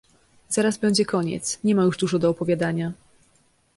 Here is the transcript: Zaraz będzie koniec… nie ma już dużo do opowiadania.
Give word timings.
Zaraz 0.49 0.77
będzie 0.77 1.05
koniec… 1.05 1.59
nie 1.63 1.75
ma 1.75 1.83
już 1.83 1.97
dużo 1.97 2.19
do 2.19 2.29
opowiadania. 2.29 2.93